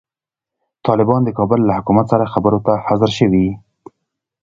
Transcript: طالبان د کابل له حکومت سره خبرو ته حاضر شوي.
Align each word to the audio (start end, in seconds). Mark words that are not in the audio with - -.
طالبان 0.87 1.21
د 1.25 1.29
کابل 1.37 1.59
له 1.65 1.73
حکومت 1.77 2.05
سره 2.13 2.31
خبرو 2.33 2.59
ته 2.65 2.73
حاضر 2.87 3.09
شوي. 3.19 3.47